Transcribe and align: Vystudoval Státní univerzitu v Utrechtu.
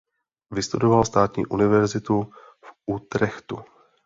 Vystudoval 0.51 1.05
Státní 1.05 1.45
univerzitu 1.45 2.23
v 2.63 2.73
Utrechtu. 2.85 3.59